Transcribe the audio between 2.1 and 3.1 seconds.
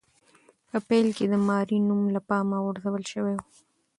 له پامه غورځول